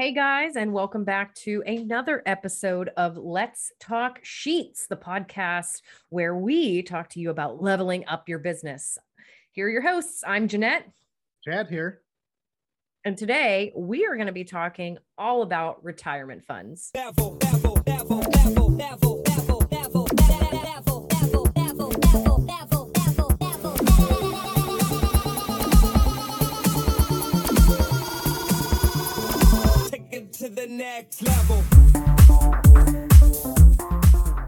[0.00, 6.34] Hey guys, and welcome back to another episode of Let's Talk Sheets, the podcast where
[6.34, 8.96] we talk to you about leveling up your business.
[9.50, 10.24] Here are your hosts.
[10.26, 10.90] I'm Jeanette.
[11.44, 12.00] Chad here.
[13.04, 16.92] And today we are going to be talking all about retirement funds.
[16.94, 19.29] to the
[30.70, 31.64] next level.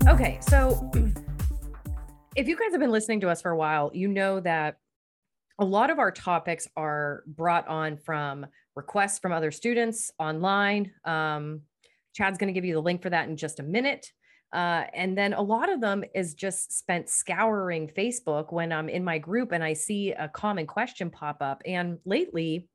[0.09, 0.91] Okay, so
[2.37, 4.79] if you guys have been listening to us for a while, you know that
[5.59, 8.47] a lot of our topics are brought on from
[8.77, 10.93] requests from other students online.
[11.05, 11.63] Um,
[12.15, 14.13] Chad's going to give you the link for that in just a minute.
[14.53, 19.03] Uh, and then a lot of them is just spent scouring Facebook when I'm in
[19.03, 21.63] my group and I see a common question pop up.
[21.67, 22.69] And lately,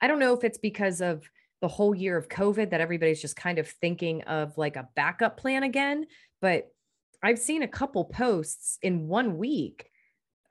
[0.00, 1.22] I don't know if it's because of
[1.60, 5.36] the whole year of COVID that everybody's just kind of thinking of like a backup
[5.36, 6.06] plan again.
[6.40, 6.68] But
[7.22, 9.88] I've seen a couple posts in one week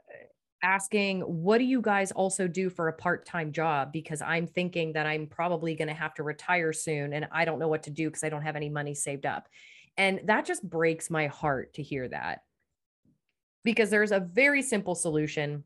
[0.09, 0.25] uh,
[0.63, 3.94] asking, What do you guys also do for a part time job?
[3.94, 7.59] Because I'm thinking that I'm probably going to have to retire soon and I don't
[7.59, 9.47] know what to do because I don't have any money saved up.
[9.97, 12.41] And that just breaks my heart to hear that
[13.63, 15.63] because there's a very simple solution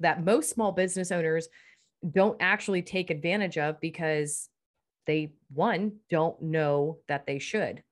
[0.00, 1.48] that most small business owners
[2.10, 4.48] don't actually take advantage of because
[5.06, 7.82] they one don't know that they should.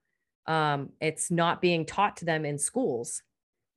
[0.47, 3.21] Um, it's not being taught to them in schools.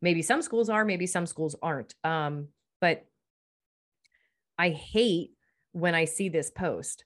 [0.00, 1.94] Maybe some schools are maybe some schools aren't.
[2.04, 2.48] Um,
[2.80, 3.06] but
[4.58, 5.30] i hate
[5.72, 7.04] when i see this post.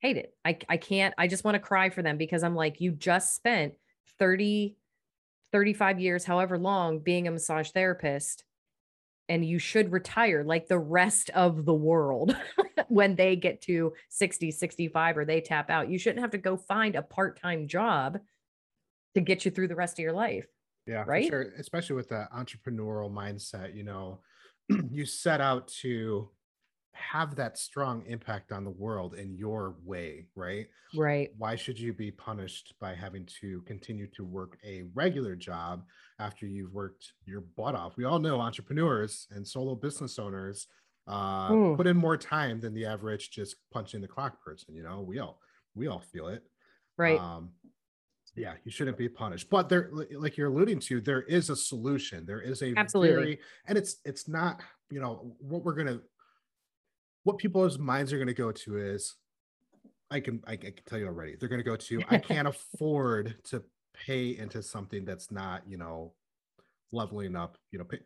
[0.00, 0.34] Hate it.
[0.44, 3.34] I, I can't i just want to cry for them because i'm like you just
[3.34, 3.74] spent
[4.18, 4.76] 30
[5.52, 8.44] 35 years however long being a massage therapist
[9.28, 12.36] and you should retire like the rest of the world
[12.90, 16.56] when they get to 60 65 or they tap out you shouldn't have to go
[16.56, 18.18] find a part-time job
[19.14, 20.46] to get you through the rest of your life
[20.86, 21.28] Yeah, Right?
[21.28, 21.52] sure.
[21.58, 24.20] Especially with the entrepreneurial mindset, you know,
[24.90, 26.30] you set out to
[26.94, 30.66] have that strong impact on the world in your way, right?
[30.94, 35.84] right Why should you be punished by having to continue to work a regular job
[36.18, 37.96] after you've worked your butt off?
[37.96, 40.68] We all know entrepreneurs and solo business owners
[41.06, 41.76] uh, Mm.
[41.76, 44.74] put in more time than the average just punching the clock person.
[44.74, 45.40] You know, we all
[45.74, 46.42] we all feel it.
[46.96, 47.50] right Um,
[48.34, 49.48] yeah, you shouldn't be punished.
[49.48, 52.26] But there, like you're alluding to, there is a solution.
[52.26, 53.14] There is a Absolutely.
[53.14, 56.00] very, and it's it's not, you know, what we're gonna,
[57.24, 59.14] what people's minds are gonna go to is,
[60.10, 63.62] I can I can tell you already, they're gonna go to, I can't afford to
[63.94, 66.12] pay into something that's not, you know,
[66.92, 68.00] leveling up, you know, pay,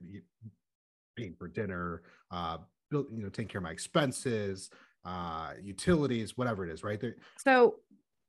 [1.17, 2.59] paying for dinner, uh,
[2.91, 4.71] build, you know, take care of my expenses,
[5.05, 7.17] uh, utilities, whatever it is, right there.
[7.39, 7.77] so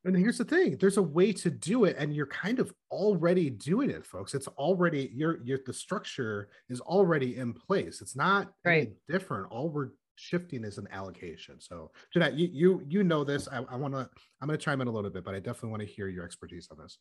[0.06, 3.50] And here's the thing: there's a way to do it, and you're kind of already
[3.50, 4.34] doing it, folks.
[4.34, 8.02] It's already you're you're the structure is already in place.
[8.02, 8.94] It's not Right.
[9.08, 9.52] different.
[9.52, 11.60] All we're shifting is an allocation.
[11.60, 13.48] So, Jeanette, you you you know this.
[13.48, 14.10] I, I want to.
[14.42, 16.26] I'm going to chime in a little bit, but I definitely want to hear your
[16.26, 16.98] expertise on this.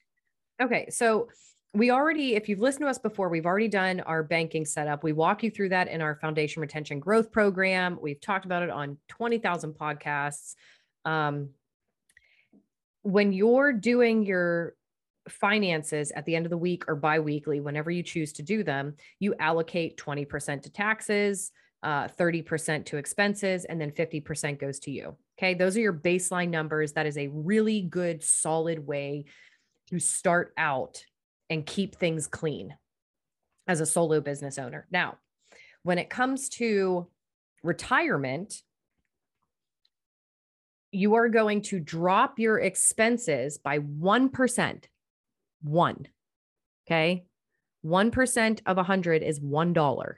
[0.61, 1.29] Okay, so
[1.73, 5.05] we already, if you've listened to us before, we've already done our banking setup.
[5.05, 7.99] We walk you through that in our foundation retention growth program.
[8.01, 10.57] We've talked about it on 20,000 podcasts.
[11.05, 11.51] Um,
[13.03, 14.75] when you're doing your
[15.29, 18.97] finances at the end of the week or biweekly, whenever you choose to do them,
[19.21, 21.53] you allocate 20% to taxes,
[21.85, 25.17] uh, 30% to expenses, and then 50% goes to you.
[25.39, 26.93] Okay, those are your baseline numbers.
[26.95, 29.27] That is a really good, solid way
[29.89, 31.05] to start out
[31.51, 32.75] and keep things clean
[33.67, 34.87] as a solo business owner.
[34.91, 35.19] Now,
[35.83, 37.09] when it comes to
[37.63, 38.63] retirement,
[40.93, 44.85] you are going to drop your expenses by 1%.
[45.63, 46.07] One.
[46.87, 47.27] Okay.
[47.85, 50.15] 1% of 100 is $1.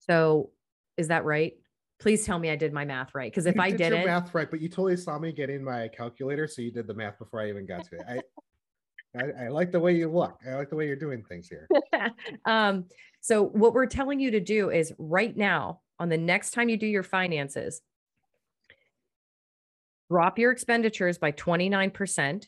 [0.00, 0.50] So
[0.96, 1.54] is that right?
[2.00, 3.30] Please tell me I did my math right.
[3.30, 5.88] Because if You I did your math right, but you totally saw me getting my
[5.88, 8.02] calculator, so you did the math before I even got to it.
[8.08, 8.20] I
[9.16, 10.38] I, I like the way you look.
[10.46, 11.68] I like the way you're doing things here.
[12.44, 12.84] um,
[13.20, 16.76] so what we're telling you to do is right now, on the next time you
[16.76, 17.80] do your finances,
[20.10, 22.46] drop your expenditures by 29%.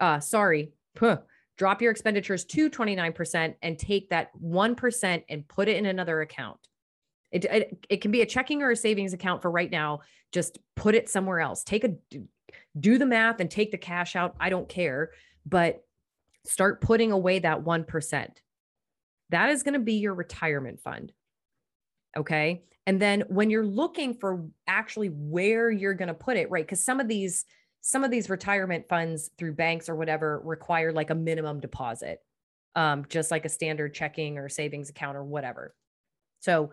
[0.00, 1.18] Uh, sorry, huh,
[1.58, 6.58] drop your expenditures to 29% and take that 1% and put it in another account.
[7.30, 10.00] It, it, it can be a checking or a savings account for right now.
[10.32, 11.64] Just put it somewhere else.
[11.64, 11.94] Take a
[12.78, 14.34] do the math and take the cash out.
[14.40, 15.10] I don't care,
[15.46, 15.84] but
[16.44, 18.28] start putting away that 1%.
[19.30, 21.12] That is going to be your retirement fund.
[22.16, 22.62] Okay.
[22.86, 26.64] And then when you're looking for actually where you're going to put it, right?
[26.64, 27.44] Because some of these,
[27.80, 32.20] some of these retirement funds through banks or whatever require like a minimum deposit,
[32.74, 35.74] um, just like a standard checking or savings account or whatever.
[36.40, 36.72] So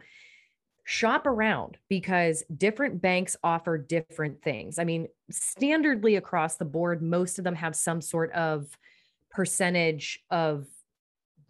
[0.89, 4.79] shop around because different banks offer different things.
[4.79, 8.75] I mean, standardly across the board, most of them have some sort of
[9.29, 10.65] percentage of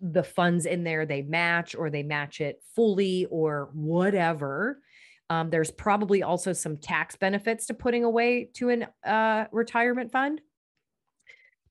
[0.02, 4.82] the funds in there they match or they match it fully or whatever.
[5.30, 10.42] Um, there's probably also some tax benefits to putting away to an uh, retirement fund.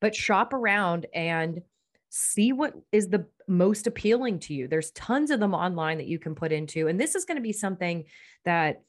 [0.01, 1.61] But shop around and
[2.11, 4.69] see what is the most appealing to you.
[4.69, 6.89] There's tons of them online that you can put into.
[6.89, 8.05] And this is going to be something
[8.45, 8.83] that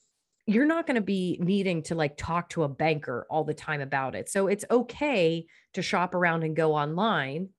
[0.45, 3.81] you're not going to be needing to like talk to a banker all the time
[3.81, 4.29] about it.
[4.29, 7.49] So it's okay to shop around and go online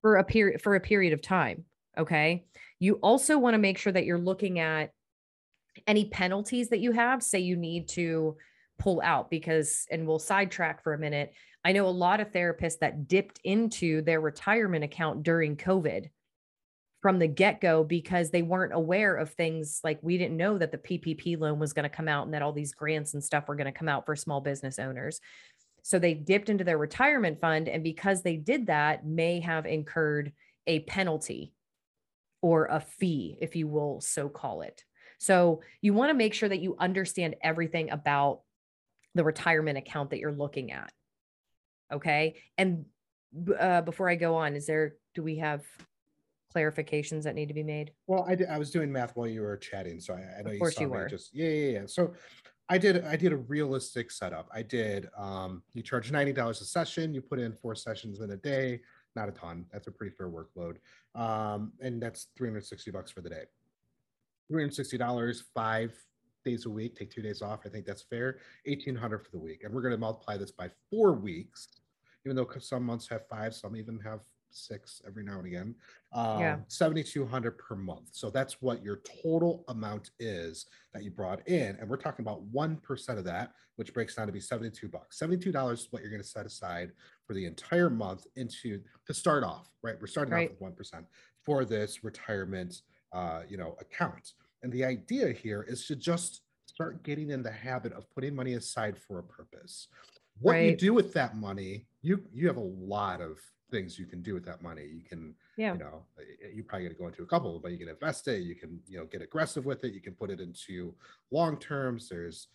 [0.00, 1.64] for a period for a period of time,
[1.96, 2.44] okay?
[2.78, 4.90] You also want to make sure that you're looking at
[5.86, 8.36] any penalties that you have, say you need to
[8.80, 11.32] pull out because and we'll sidetrack for a minute.
[11.64, 16.08] I know a lot of therapists that dipped into their retirement account during COVID
[17.02, 20.72] from the get go because they weren't aware of things like we didn't know that
[20.72, 23.46] the PPP loan was going to come out and that all these grants and stuff
[23.46, 25.20] were going to come out for small business owners.
[25.82, 27.68] So they dipped into their retirement fund.
[27.68, 30.32] And because they did that, may have incurred
[30.66, 31.54] a penalty
[32.42, 34.84] or a fee, if you will so call it.
[35.18, 38.40] So you want to make sure that you understand everything about
[39.14, 40.92] the retirement account that you're looking at.
[41.92, 42.36] Okay.
[42.58, 42.84] And
[43.58, 45.64] uh, before I go on, is there, do we have
[46.54, 47.92] clarifications that need to be made?
[48.06, 50.50] Well, I, did, I was doing math while you were chatting, so I, I know
[50.50, 51.08] Of you saw you me were.
[51.08, 51.86] just yeah, yeah, yeah.
[51.86, 52.12] So
[52.68, 54.48] I did I did a realistic setup.
[54.54, 57.14] I did um you charge ninety dollars a session.
[57.14, 58.80] You put in four sessions in a day,
[59.16, 59.66] not a ton.
[59.72, 60.76] That's a pretty fair workload,
[61.14, 63.44] um, and that's three hundred sixty bucks for the day.
[64.50, 65.92] Three hundred sixty dollars, five
[66.44, 66.96] days a week.
[66.96, 67.60] Take two days off.
[67.64, 68.38] I think that's fair.
[68.66, 71.68] Eighteen hundred for the week, and we're going to multiply this by four weeks.
[72.26, 74.20] Even though some months have five, some even have
[74.50, 75.74] six every now and again.
[76.12, 76.56] Um, Yeah.
[76.68, 78.08] 7,200 per month.
[78.12, 81.76] So that's what your total amount is that you brought in.
[81.76, 85.18] And we're talking about 1% of that, which breaks down to be 72 bucks.
[85.18, 86.90] $72 is what you're going to set aside
[87.26, 89.94] for the entire month into to start off, right?
[90.00, 90.50] We're starting Right.
[90.50, 91.06] off with 1%
[91.44, 92.82] for this retirement,
[93.12, 94.34] uh, you know, account.
[94.62, 98.54] And the idea here is to just start getting in the habit of putting money
[98.54, 99.88] aside for a purpose.
[100.40, 103.38] What you do with that money, you you have a lot of
[103.70, 104.84] things you can do with that money.
[104.86, 105.74] You can Yeah.
[105.74, 106.04] you know
[106.54, 108.80] you probably got to go into a couple but you can invest it you can
[108.88, 110.94] you know get aggressive with it you can put it into
[111.30, 112.48] long terms there's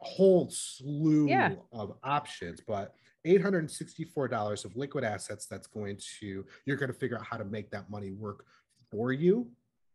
[0.00, 1.54] a whole slew Yeah.
[1.72, 2.94] of options but
[3.26, 7.70] $864 of liquid assets that's going to you're going to figure out how to make
[7.70, 8.46] that money work
[8.90, 9.48] for you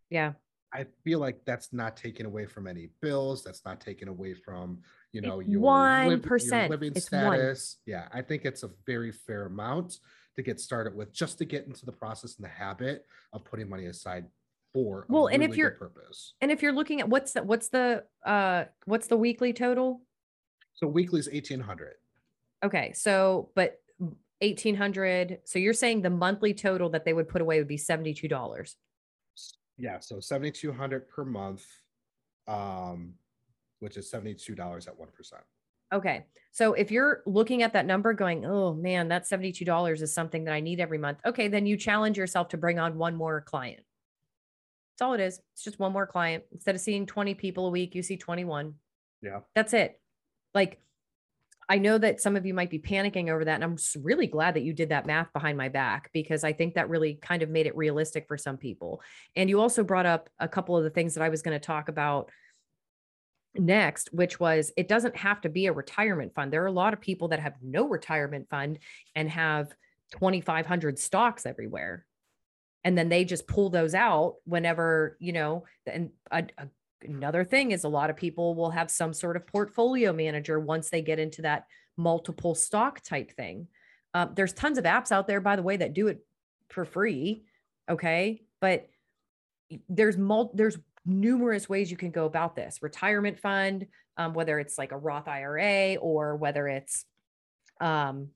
[0.09, 0.33] Yeah.
[0.73, 4.79] I feel like that's not taken away from any bills that's not taken away from
[5.11, 6.69] you know your, your 1%.
[6.69, 7.21] living It's one.
[7.21, 9.99] status yeah i think it's a very fair amount
[10.35, 13.69] to get started with just to get into the process and the habit of putting
[13.69, 14.25] money aside
[14.73, 17.33] for a Well, and if really good you're- purpose And if you're looking at what's
[17.33, 20.01] the, what's the, uh, what's the weekly total?
[20.73, 21.95] so weekly is 1800
[22.63, 22.93] Okay.
[22.93, 23.81] So, but
[24.39, 25.39] 1800.
[25.45, 28.75] So you're saying the monthly total that they would put away would be $72.
[29.81, 31.65] Yeah so 7200 per month
[32.47, 33.13] um
[33.79, 35.33] which is $72 at 1%
[35.93, 36.25] Okay.
[36.51, 40.53] So if you're looking at that number going, oh man, that $72 is something that
[40.53, 41.19] I need every month.
[41.25, 41.47] Okay.
[41.47, 43.81] Then you challenge yourself to bring on one more client.
[44.93, 45.39] That's all it is.
[45.53, 46.43] It's just one more client.
[46.51, 48.73] Instead of seeing 20 people a week, you see 21.
[49.21, 49.39] Yeah.
[49.55, 49.99] That's it.
[50.53, 50.81] Like,
[51.71, 53.55] I know that some of you might be panicking over that.
[53.55, 56.73] And I'm really glad that you did that math behind my back because I think
[56.73, 59.01] that really kind of made it realistic for some people.
[59.37, 61.65] And you also brought up a couple of the things that I was going to
[61.65, 62.29] talk about
[63.55, 66.51] next, which was it doesn't have to be a retirement fund.
[66.51, 68.77] There are a lot of people that have no retirement fund
[69.15, 69.69] and have
[70.11, 72.05] 2,500 stocks everywhere.
[72.83, 76.67] And then they just pull those out whenever, you know, and a, a,
[77.03, 80.89] another thing is a lot of people will have some sort of portfolio manager once
[80.89, 81.65] they get into that
[81.97, 83.67] multiple stock type thing.
[84.13, 86.25] Um, there's tons of apps out there, by the way, that do it
[86.69, 87.43] for free.
[87.89, 88.41] Okay.
[88.59, 88.87] But
[89.89, 94.77] there's mul- there's numerous ways you can go about this retirement fund um, whether it's
[94.77, 97.05] like a roth ira or whether it's
[97.79, 98.27] um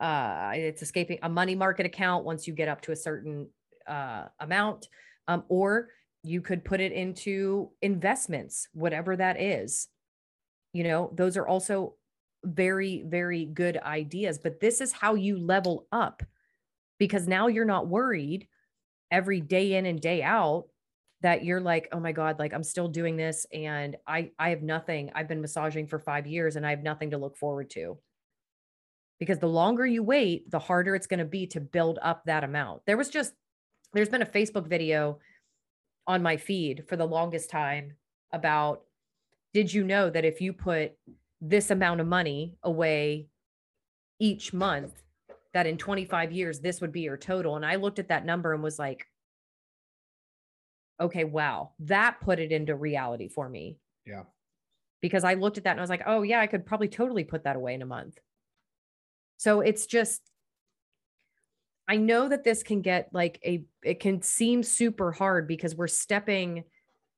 [0.00, 3.48] uh it's escaping a money market account once you get up to a certain
[3.86, 4.88] uh amount
[5.28, 5.88] um or
[6.24, 9.88] you could put it into investments whatever that is
[10.72, 11.94] you know those are also
[12.42, 16.22] very very good ideas but this is how you level up
[16.98, 18.48] because now you're not worried
[19.10, 20.64] every day in and day out
[21.24, 24.62] that you're like, oh my God, like I'm still doing this and I I have
[24.62, 25.10] nothing.
[25.14, 27.96] I've been massaging for five years and I have nothing to look forward to.
[29.18, 32.44] Because the longer you wait, the harder it's going to be to build up that
[32.44, 32.82] amount.
[32.86, 33.32] There was just
[33.94, 35.18] there's been a Facebook video
[36.06, 37.92] on my feed for the longest time
[38.32, 38.82] about
[39.52, 40.92] did you know that if you put
[41.40, 43.26] this amount of money away
[44.18, 45.02] each month
[45.52, 47.56] that in 25 years this would be your total?
[47.56, 49.06] And i looked at that number and was like
[51.00, 53.78] okay wow that put it into reality for me.
[54.06, 54.24] Yeah.
[55.00, 57.24] because i looked at that and i was like oh yeah i could probably totally
[57.24, 58.18] put that away in a month.
[59.36, 60.22] So it's just
[61.88, 65.86] i know that this can get like a it can seem super hard because we're
[65.86, 66.64] stepping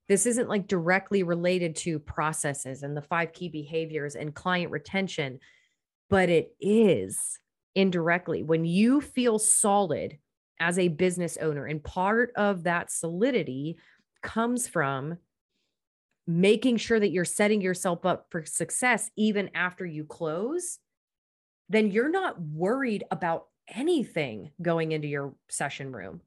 [0.07, 5.39] this isn't like directly related to processes and the five key behaviors and client retention
[6.09, 7.39] but it is
[7.77, 8.41] indirectly.
[8.41, 10.17] When you feel solid
[10.59, 13.77] as a business owner and part of that solidity
[14.23, 15.17] comes from
[16.25, 20.79] making sure that you're setting yourself up for success even after you close
[21.69, 26.21] then you're not worried about anything going into your session room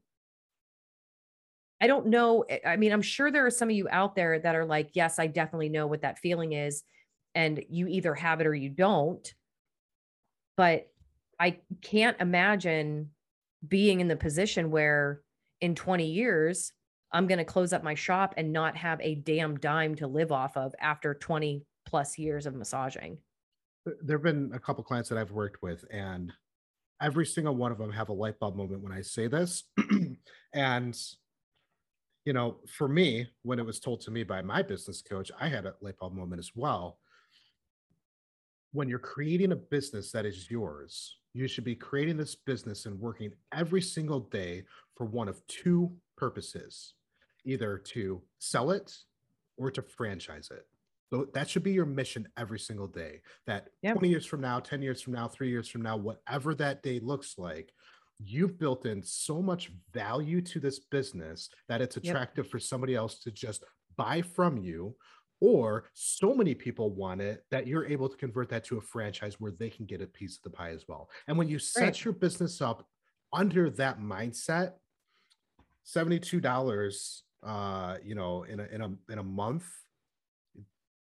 [1.81, 2.45] I don't know.
[2.47, 4.91] eh, I mean, I'm sure there are some of you out there that are like,
[4.93, 6.83] yes, I definitely know what that feeling is.
[7.33, 9.27] And you either have it or you don't.
[10.55, 10.87] But
[11.39, 13.09] I can't imagine
[13.67, 15.21] being in the position where
[15.59, 16.71] in 20 years,
[17.11, 20.31] I'm going to close up my shop and not have a damn dime to live
[20.31, 23.17] off of after 20 plus years of massaging.
[24.03, 26.31] there have been a couple clients that I've worked with, and
[27.01, 29.63] every single one of them have a light bulb moment when I say this.
[30.53, 30.97] and
[32.25, 35.47] you know, for me, when it was told to me by my business coach, I
[35.47, 36.99] had a light bulb moment as well.
[38.73, 42.99] When you're creating a business that is yours, you should be creating this business and
[42.99, 44.63] working every single day
[44.95, 46.93] for one of two purposes
[47.43, 48.93] either to sell it
[49.57, 50.67] or to franchise it.
[51.13, 53.21] So that should be your mission every single day.
[53.45, 53.97] That Yep.
[53.97, 56.99] 20 years from now, 10 years from now, three years from now, whatever that day
[56.99, 57.73] looks like,
[58.17, 62.21] you've built in so much value to this business that it's Yep.
[62.21, 63.63] attractive for somebody else to just
[63.97, 64.95] buy from you.
[65.43, 69.39] Or so many people want it that you're able to convert that to a franchise
[69.39, 71.09] where they can get a piece of the pie as well.
[71.27, 72.05] And when you set Right.
[72.05, 72.87] your business up
[73.33, 74.75] under that mindset,
[75.83, 79.65] $72 uh you know in a in a in a month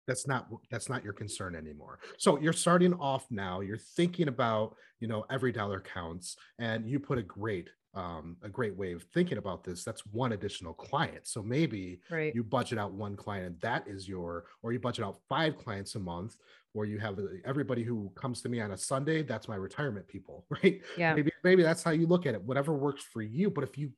[0.10, 4.76] that's not that's not your concern anymore so you're starting off now you're thinking about
[5.00, 9.04] you know every dollar counts and you put a great um a great way of
[9.16, 12.34] thinking about this that's one additional client so maybe Right.
[12.36, 15.94] you budget out one client and that is your or you budget out five clients
[15.96, 16.36] a month
[16.74, 20.08] or you have uh, everybody who comes to me on a sunday that's my retirement
[20.08, 21.14] people right Yeah.
[21.16, 23.92] maybe maybe that's how you look at it whatever works for you but if you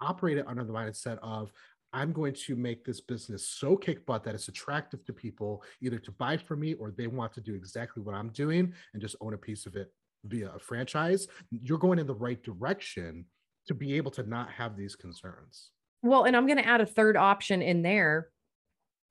[0.00, 1.50] operate it under the mindset of
[1.92, 5.98] i'm going to make this business so kick butt that it's attractive to people either
[5.98, 9.16] to buy from me or they want to do exactly what i'm doing and just
[9.20, 9.92] own a piece of it
[10.24, 13.24] via a franchise you're going in the right direction
[13.66, 15.70] to be able to not have these concerns
[16.02, 18.28] Well, and I'm going to add a third option in there,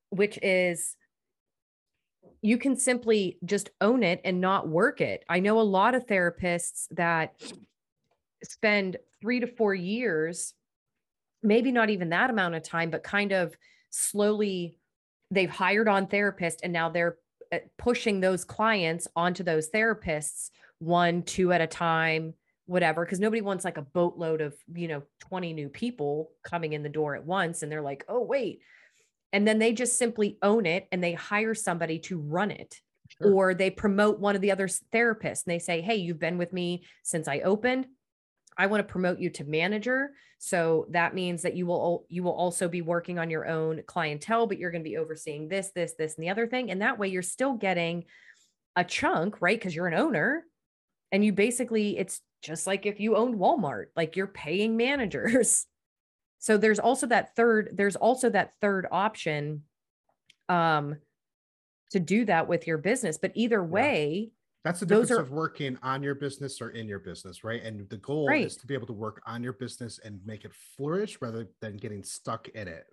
[0.09, 0.95] which is
[2.41, 5.23] you can simply just own it and not work it.
[5.27, 7.33] I know a lot of therapists that
[8.43, 10.53] spend three to four years,
[11.43, 13.55] maybe not even that amount of time, but kind of
[13.89, 14.79] slowly
[15.31, 17.17] they've hired on therapists and now they're
[17.51, 22.33] uh, pushing those clients onto those therapists one, two at a time,
[22.65, 26.83] whatever because nobody wants like a boatload of you know 20 new people coming in
[26.83, 28.59] the door at once and they're like oh wait.
[29.33, 32.75] And then they just simply own it and they hire somebody to run it.
[33.21, 33.33] Sure.
[33.33, 36.51] or they promote one of the other therapists and they say hey you've been with
[36.51, 37.87] me since i opened
[38.57, 40.11] i want to promote you to manager.
[40.39, 44.45] So that means that you will you will also be working on your own clientele
[44.45, 46.69] but you're going to be overseeing this this this and the other thing.
[46.69, 48.05] And that way you're still getting
[48.75, 49.57] a chunk right?
[49.57, 50.45] Because you're an owner.
[51.11, 55.65] And you basically it's just like if you owned Walmart, like you're paying managers.
[56.39, 59.63] So there's also that third, there's also that third option
[60.49, 60.97] um
[61.91, 63.17] to do that with your business.
[63.17, 64.29] But either way,
[64.63, 67.61] That's the difference are- of working on your business or in your business, right?
[67.63, 68.45] And the goal Right.
[68.45, 71.77] is to be able to work on your business and make it flourish rather than
[71.77, 72.85] getting stuck in it.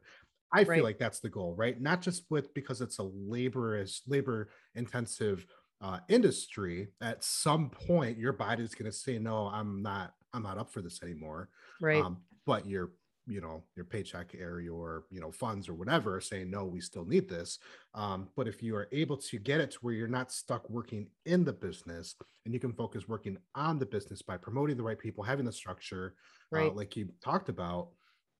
[0.52, 0.82] I feel Right.
[0.84, 1.80] like that's the goal, right?
[1.80, 5.46] Not just with because it's a laborious, labor intensive
[5.80, 6.88] uh, industry.
[7.00, 10.14] At some point, your body's going to say, "No, I'm not.
[10.32, 12.02] I'm not up for this anymore." right?
[12.02, 12.92] Um, but your
[13.26, 17.04] you know your paycheck or your you know funds or whatever saying no we still
[17.04, 17.58] need this
[17.94, 21.08] um, but if you are able to get it to where you're not stuck working
[21.24, 24.98] in the business and you can focus working on the business by promoting the right
[24.98, 26.14] people having the structure
[26.52, 26.76] uh, right.
[26.76, 27.88] like you talked about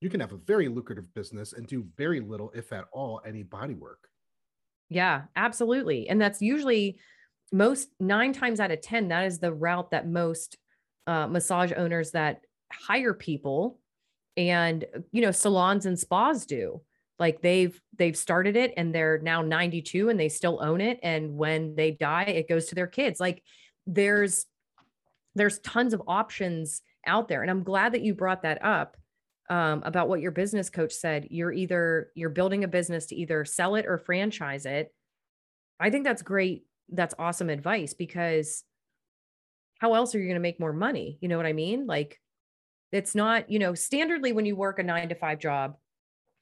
[0.01, 3.43] you can have a very lucrative business and do very little, if at all, any
[3.43, 4.07] body work.
[4.89, 6.09] Yeah, absolutely.
[6.09, 6.99] And that's usually
[7.51, 10.57] most nine times out of 10, that is the route that most
[11.07, 13.79] uh, massage owners that hire people
[14.37, 16.81] and, you know, salons and spas do.
[17.17, 20.99] Like they've they've started it and they're now 92 and they still own it.
[21.01, 23.19] And when they die, it goes to their kids.
[23.19, 23.41] Like
[23.87, 24.45] there's
[25.35, 27.41] there's tons of options out there.
[27.41, 28.97] And I'm glad that you brought that up
[29.49, 31.27] um, about what your business coach said.
[31.29, 34.93] You're either you're building a business to either sell it or franchise it.
[35.79, 36.65] I think that's great.
[36.89, 38.63] That's awesome advice because
[39.79, 41.17] how else are you going to make more money?
[41.21, 41.85] You know what I mean?
[41.85, 42.19] Like
[42.95, 45.75] it's not, you know, standardly when you work a nine to five job,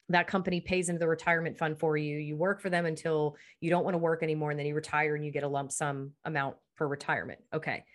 [0.10, 2.20] that company pays into the retirement fund for you.
[2.20, 4.52] You work for them until you don't want to work anymore.
[4.52, 7.40] And then you retire and you get a lump sum amount for retirement.
[7.54, 7.86] Okay.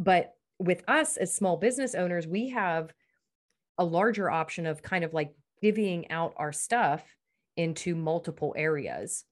[0.00, 2.92] But with us as small business owners, we have
[3.78, 5.32] a larger option of kind of like
[5.62, 7.04] divvying out our stuff
[7.56, 9.24] into multiple areas,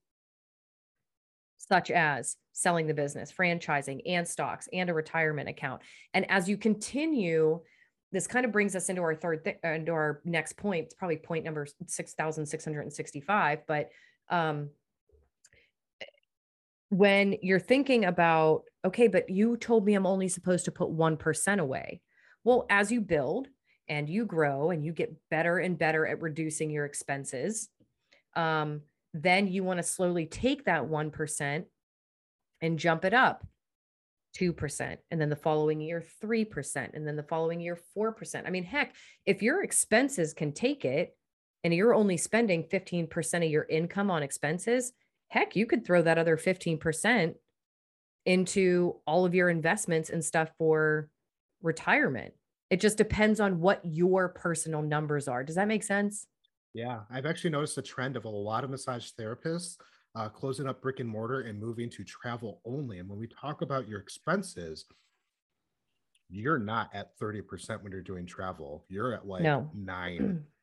[1.59, 5.83] such as selling the business, franchising, and stocks, and a retirement account.
[6.14, 7.61] And as you continue,
[8.12, 10.86] this kind of brings us into our third, th- uh, into our next point.
[10.86, 13.58] It's probably point number 6,665.
[13.66, 13.90] But
[14.28, 14.70] um,
[16.90, 21.58] when you're thinking about, okay, but you told me I'm only supposed to put 1%
[21.58, 22.00] away.
[22.44, 23.48] Well, as you build,
[23.88, 27.68] and you grow and you get better and better at reducing your expenses,
[28.34, 28.82] um,
[29.14, 31.64] then you want to slowly take that 1%
[32.60, 33.46] and jump it up
[34.38, 34.97] 2%.
[35.11, 36.90] And then the following year, 3%.
[36.95, 38.47] And then the following year, 4%.
[38.47, 41.16] I mean, heck, if your expenses can take it
[41.64, 44.93] and you're only spending 15% of your income on expenses,
[45.28, 47.35] heck, you could throw that other 15%
[48.25, 51.09] into all of your investments and stuff for
[51.62, 52.35] retirement
[52.71, 55.45] it just depends on what your personal numbers are.
[55.45, 56.26] Does that make sense?
[56.75, 59.76] Yeah, I've actually noticed a trend of a lot of massage therapists
[60.16, 62.99] uh, closing up brick and mortar and moving to travel only.
[62.99, 64.86] And when we talk about your expenses,
[66.28, 68.84] you're not at 30% when you're doing travel.
[68.88, 69.71] You're at like no.
[69.75, 70.45] nine.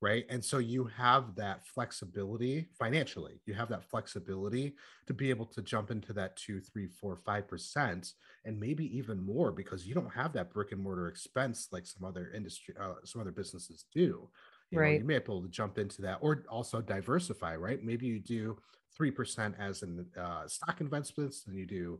[0.00, 4.74] right and so you have that flexibility financially you have that flexibility
[5.06, 8.14] to be able to jump into that two three four five percent
[8.46, 12.06] and maybe even more because you don't have that brick and mortar expense like some
[12.06, 14.28] other industry uh, some other businesses do
[14.70, 17.82] you right know, you may be able to jump into that or also diversify right
[17.82, 18.56] maybe you do
[19.00, 21.98] 3% as in uh, stock investments and you do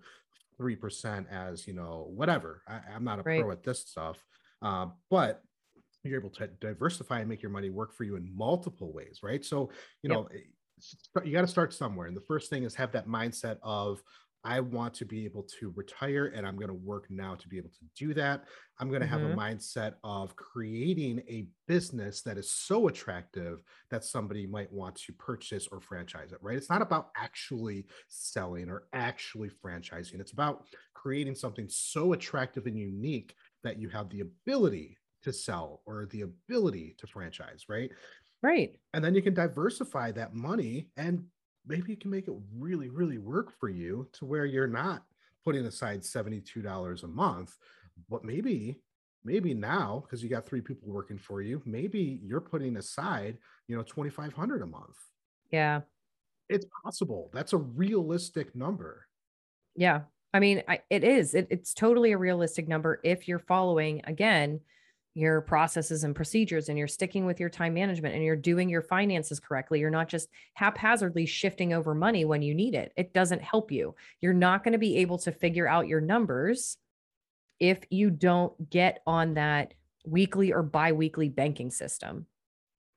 [0.61, 3.41] 3% as you know whatever I, am not a right.
[3.41, 4.17] pro at this stuff
[4.63, 5.43] uh, but
[6.07, 9.45] you're able to diversify and make your money work for you in multiple ways, right?
[9.45, 9.71] So,
[10.03, 10.43] you know, yep.
[10.43, 12.07] Eh, you got to start somewhere.
[12.07, 14.03] And the first thing is have that mindset of,
[14.47, 17.59] I want to be able to retire and I'm going to work now to be
[17.59, 18.45] able to do that.
[18.79, 19.15] I'm going to mm-hmm.
[19.19, 19.41] have a mm-hmm.
[19.41, 25.67] mindset of creating a business that is so attractive that somebody might want to purchase
[25.67, 26.57] or franchise it, right?
[26.57, 30.21] It's not about actually selling or actually franchising.
[30.21, 35.83] It's about creating something so attractive and unique that you have the ability to sell
[35.87, 37.91] or the ability to franchise, right?
[38.45, 38.79] Right.
[38.95, 41.25] And then you can diversify that money and
[41.66, 45.02] maybe you can make it really, really work for you to where you're not
[45.44, 47.55] putting aside $72 a month,
[48.09, 48.81] but maybe
[49.24, 53.76] maybe now because you got three people working for you maybe you're putting aside you
[53.76, 54.96] know 2500 a month.
[55.50, 55.81] Yeah.
[56.48, 57.31] It's possible.
[57.35, 59.07] That's a realistic number.
[59.74, 60.02] Yeah.
[60.33, 61.35] I mean I, it is.
[61.35, 64.61] It, it's totally a realistic number if you're following again
[65.16, 68.83] your processes and procedures and you're sticking with your time management and you're doing your
[68.83, 69.81] finances correctly.
[69.81, 72.92] You're not just haphazardly shifting over money when you need it.
[72.98, 73.94] It doesn't help you.
[74.20, 76.76] You're not going to be able to figure out your numbers
[77.59, 79.72] if you don't get on that
[80.05, 82.26] weekly or biweekly banking system.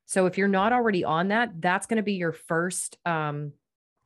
[0.06, 3.54] So if you're not already on that, that's going to be your first um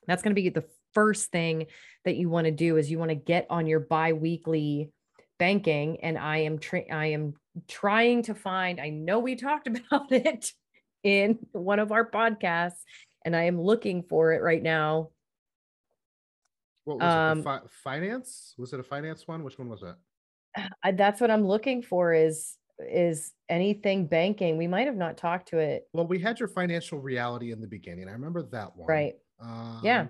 [0.06, 1.66] that's going to be the first thing
[2.06, 4.92] that you want to do is you want to get on your biweekly
[5.40, 7.34] banking and I am tra- I am
[7.68, 10.52] trying to find, I know we talked about it
[11.04, 12.82] in one of our podcasts,
[13.26, 15.10] and I am looking for it right now.
[16.86, 17.44] What was um, it?
[17.44, 18.56] Fi- finance?
[18.58, 19.44] Was it a finance one?
[19.44, 19.96] Which one was it?
[20.84, 24.58] I, that's what I'm looking for is is anything banking.
[24.58, 25.88] We might have not talked to it.
[25.94, 28.10] Well, we had your financial reality in the beginning.
[28.10, 28.88] I remember that one.
[28.88, 29.14] Right.
[29.42, 30.08] Um, yeah.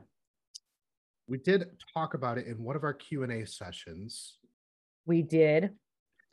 [1.27, 4.37] We did talk about it in one of our Q and A sessions.
[5.05, 5.71] We did.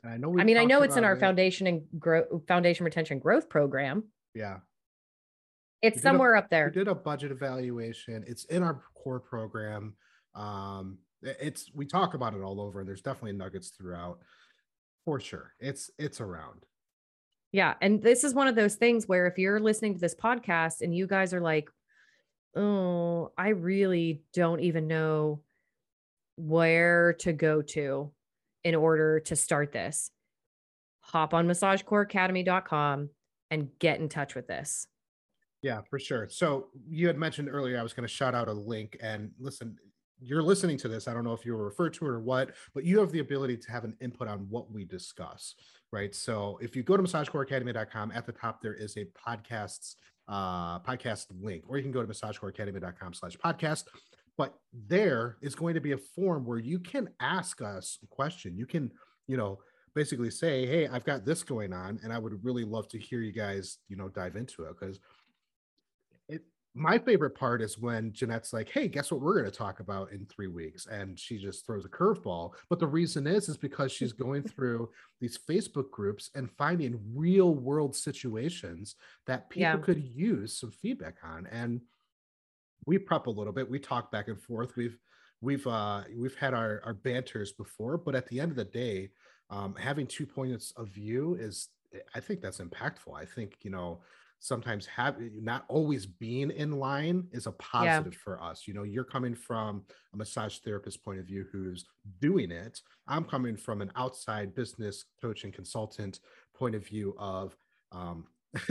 [0.02, 0.34] And I know.
[0.38, 1.20] I mean, I know it's in our it.
[1.20, 4.04] foundation and grow foundation retention growth program.
[4.34, 4.58] Yeah.
[5.82, 6.66] It's somewhere a, up there.
[6.66, 8.24] We did a budget evaluation.
[8.26, 9.94] It's in our core program.
[10.34, 14.18] Um, it's we talk about it all over, and there's definitely nuggets throughout.
[15.04, 16.66] For sure, it's it's around.
[17.52, 17.74] Yeah.
[17.80, 20.94] And this is one of those things where if you're listening to this podcast and
[20.94, 21.68] you guys are like,
[22.54, 25.40] oh, I really don't even know
[26.36, 28.12] where to go to
[28.64, 30.10] in order to start this,
[31.00, 33.10] hop on massagecoreacademy.com
[33.50, 34.86] and get in touch with this.
[35.62, 36.28] Yeah, for sure.
[36.30, 39.76] So you had mentioned earlier I was going to shout out a link and listen,
[40.20, 41.08] you're listening to this.
[41.08, 43.20] I don't know if you were referred to it or what, but you have the
[43.20, 45.54] ability to have an input on what we discuss,
[45.92, 46.14] right?
[46.14, 49.96] So if you go to massagecoreacademy.com, at the top there is a podcasts
[50.28, 53.84] uh, podcast link, or you can go to massagecoreacademy.com slash podcast.
[54.40, 58.56] But there is going to be a form where you can ask us a question.
[58.56, 58.90] You can,
[59.26, 59.58] you know,
[59.94, 63.20] basically say, hey, I've got this going on, and I would really love to hear
[63.20, 64.98] you guys, you know, dive into it because
[66.26, 66.40] it
[66.72, 70.10] my favorite part is when Jeanette's like, "Hey, guess what we're going to talk about
[70.10, 72.54] in 3 weeks?" and she just throws a curveball.
[72.70, 74.88] But the reason is is because she's going through
[75.20, 79.76] these Facebook groups and finding real world situations that people yeah.
[79.76, 81.46] could use some feedback on.
[81.48, 81.82] And
[82.86, 83.70] we prep a little bit.
[83.70, 84.76] We talk back and forth.
[84.76, 84.96] We've
[85.40, 89.10] we've uh we've had our our banters before, but at the end of the day,
[89.50, 91.68] um having two points of view is
[92.14, 93.14] I think that's impactful.
[93.16, 94.00] I think, you know,
[94.40, 98.18] sometimes have not always being in line is a positive yeah.
[98.24, 99.82] for us you know you're coming from
[100.14, 101.84] a massage therapist point of view who's
[102.20, 106.20] doing it i'm coming from an outside business coach and consultant
[106.56, 107.54] point of view of
[107.92, 108.24] um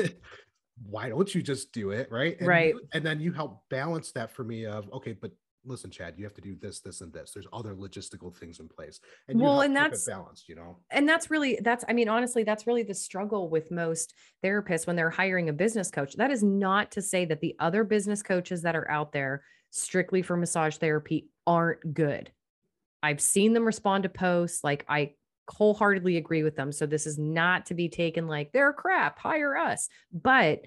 [0.85, 4.31] why don't you just do it right and, right and then you help balance that
[4.31, 5.31] for me of okay but
[5.65, 7.31] listen, Chad, you have to do this, this, and this.
[7.31, 8.99] There's other logistical things in place.
[9.27, 10.77] And well, and that's balanced, you know.
[10.89, 14.13] And that's really that's I mean, honestly, that's really the struggle with most
[14.43, 16.15] therapists when they're hiring a business coach.
[16.15, 20.21] That is not to say that the other business coaches that are out there strictly
[20.21, 22.31] for massage therapy aren't good.
[23.01, 24.63] I've seen them respond to posts.
[24.63, 25.13] Like I
[25.49, 26.71] wholeheartedly agree with them.
[26.71, 29.89] So this is not to be taken like they're crap, hire us.
[30.11, 30.61] But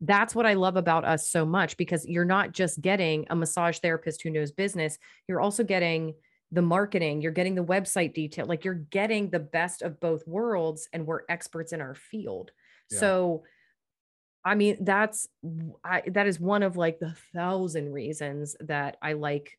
[0.00, 3.78] that's what I love about us so much because you're not just getting a massage
[3.78, 4.98] therapist who knows business,
[5.28, 6.14] you're also getting
[6.50, 10.88] the marketing, you're getting the website detail, like you're getting the best of both worlds
[10.92, 12.50] and we're experts in our field.
[12.90, 12.98] Yeah.
[12.98, 13.42] So
[14.44, 15.28] I mean that's
[15.84, 19.56] I that is one of like the thousand reasons that I like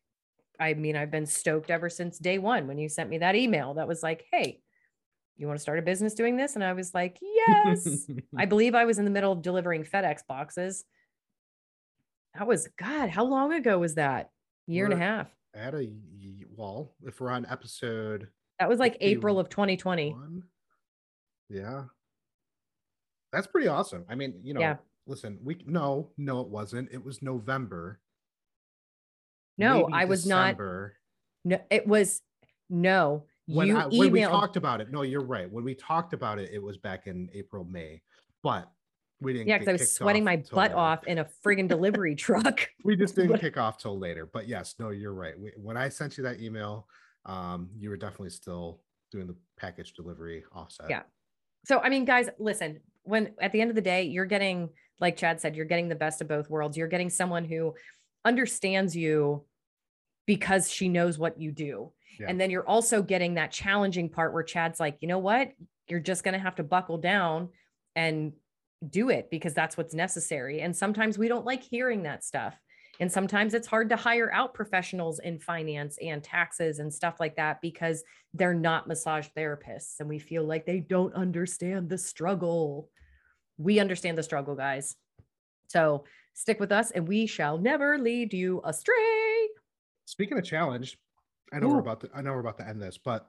[0.60, 3.74] I mean I've been stoked ever since day 1 when you sent me that email
[3.74, 4.60] that was like, "Hey,
[5.36, 6.54] you want to start a business doing this?
[6.54, 8.08] And I was like, yes.
[8.36, 10.84] I believe I was in the middle of delivering FedEx boxes.
[12.34, 14.30] That was God, how long ago was that?
[14.66, 15.28] Year we're and a half.
[15.54, 15.90] At a
[16.56, 20.14] well, if we're on episode that was like April of 2020.
[21.50, 21.84] Yeah.
[23.32, 24.04] That's pretty awesome.
[24.08, 24.76] I mean, you know, yeah.
[25.06, 26.88] listen, we no, no, it wasn't.
[26.92, 28.00] It was November.
[29.58, 30.96] No, I was December.
[31.44, 31.58] not.
[31.58, 32.22] No, it was
[32.70, 34.90] no when, you I, when we talked about it.
[34.90, 35.50] No, you're right.
[35.50, 38.00] When we talked about it, it was back in April, May,
[38.42, 38.70] but
[39.20, 39.48] we didn't.
[39.48, 40.76] Yeah, because I was sweating my butt later.
[40.76, 42.66] off in a friggin' delivery truck.
[42.84, 44.26] We just didn't kick off till later.
[44.26, 45.38] But yes, no, you're right.
[45.38, 46.86] We, when I sent you that email,
[47.26, 50.86] um, you were definitely still doing the package delivery offset.
[50.88, 51.02] Yeah.
[51.64, 52.80] So I mean, guys, listen.
[53.02, 55.94] When at the end of the day, you're getting, like Chad said, you're getting the
[55.94, 56.74] best of both worlds.
[56.74, 57.74] You're getting someone who
[58.24, 59.44] understands you
[60.26, 62.26] because she knows what you do yeah.
[62.28, 65.52] And then you're also getting that challenging part where Chad's like, you know what?
[65.88, 67.50] You're just going to have to buckle down
[67.96, 68.32] and
[68.88, 70.60] do it because that's what's necessary.
[70.60, 72.54] And sometimes we don't like hearing that stuff.
[73.00, 77.34] And sometimes it's hard to hire out professionals in finance and taxes and stuff like
[77.36, 82.88] that because they're not massage therapists and we feel like they don't understand the struggle.
[83.58, 84.94] We understand the struggle, guys.
[85.66, 86.04] So
[86.34, 89.48] stick with us and we shall never lead you astray.
[90.04, 90.98] Speaking of challenge,
[91.52, 91.74] I know Ooh.
[91.74, 93.28] we're about to I know we're about to end this, but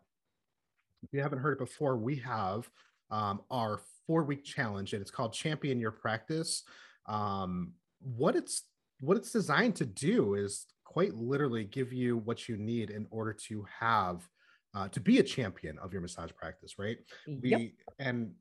[1.03, 2.69] if you haven't heard it before, we have
[3.11, 6.63] um, our four week challenge, and it's called Champion Your Practice.
[7.05, 8.63] Um, what it's
[8.99, 13.33] what it's designed to do is quite literally give you what you need in order
[13.33, 14.27] to have
[14.73, 16.97] uh, to be a champion of your massage practice, right?
[17.27, 17.59] Yep.
[17.59, 18.31] We and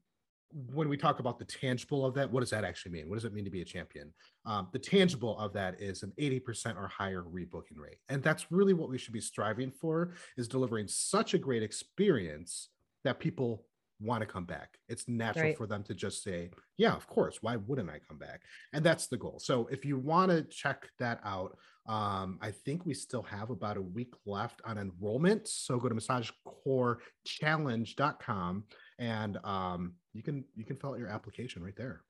[0.72, 3.08] when we talk about the tangible of that, what does that actually mean?
[3.08, 4.12] What does it mean to be a champion?
[4.46, 7.98] Um, the tangible of that is an 80% or higher rebooking rate.
[8.08, 12.68] And that's really what we should be striving for is delivering such a great experience
[13.02, 13.66] that people
[14.00, 14.78] want to come back.
[14.88, 15.56] It's natural right.
[15.56, 17.38] for them to just say, yeah, of course.
[17.40, 18.42] Why wouldn't I come back?
[18.72, 19.40] And that's the goal.
[19.40, 23.76] So if you want to check that out, um, I think we still have about
[23.76, 25.46] a week left on enrollment.
[25.48, 28.64] So go to massagecorechallenge.com
[28.98, 32.03] and um, you can you can fill out your application right there.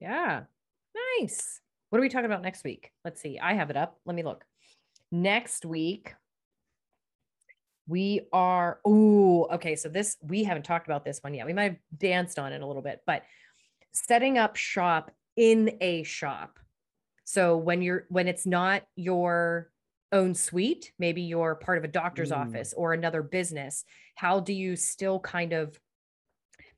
[0.00, 0.42] Yeah.
[1.20, 1.60] Nice.
[1.90, 2.90] What are we talking about next week?
[3.04, 3.38] Let's see.
[3.38, 3.98] I have it up.
[4.04, 4.44] Let me look.
[5.12, 6.14] Next week,
[7.86, 11.64] we are oh okay so this we haven't talked about this one yet we might
[11.64, 13.22] have danced on it a little bit but
[13.92, 16.58] setting up shop in a shop
[17.24, 19.70] so when you're when it's not your
[20.12, 22.38] own suite maybe you're part of a doctor's Mm.
[22.38, 25.78] office or another business how do you still kind of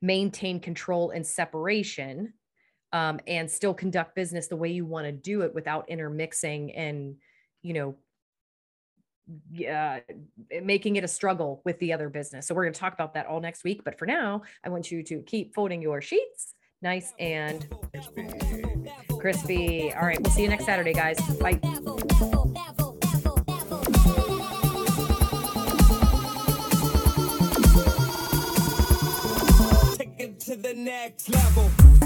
[0.01, 2.33] maintain control and separation
[2.93, 7.15] um, and still conduct business the way you want to do it without intermixing and
[7.61, 7.95] you know
[9.51, 9.99] yeah
[10.63, 12.47] making it a struggle with the other business.
[12.47, 14.89] So we're going to talk about that all next week but for now i want
[14.89, 17.67] you to keep folding your sheets nice and
[19.19, 19.91] crispy.
[19.93, 21.19] All right we'll see you next saturday guys.
[21.39, 21.59] Bye
[30.47, 31.96] to the next level.